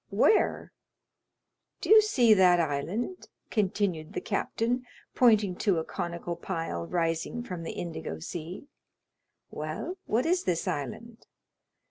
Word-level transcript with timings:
"Where?" 0.09 0.71
"Do 1.79 1.91
you 1.91 2.01
see 2.01 2.33
that 2.33 2.59
island?" 2.59 3.27
continued 3.51 4.13
the 4.13 4.19
captain, 4.19 4.83
pointing 5.13 5.55
to 5.57 5.77
a 5.77 5.83
conical 5.83 6.35
pile 6.35 6.87
rising 6.87 7.43
from 7.43 7.61
the 7.61 7.73
indigo 7.73 8.17
sea. 8.17 8.65
"Well, 9.51 9.99
what 10.07 10.25
is 10.25 10.45
this 10.45 10.67
island?" 10.67 11.27